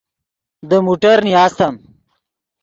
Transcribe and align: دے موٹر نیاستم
دے 0.69 0.77
موٹر 0.85 1.17
نیاستم 1.27 1.73